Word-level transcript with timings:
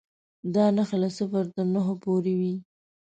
دا 0.53 0.65
نښې 0.75 0.97
له 1.03 1.09
صفر 1.17 1.43
تر 1.53 1.65
نهو 1.73 1.93
پورې 2.03 2.33
وې. 2.39 2.53